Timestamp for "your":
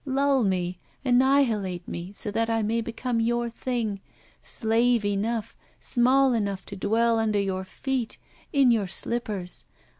3.19-3.51, 7.39-7.63, 8.71-8.87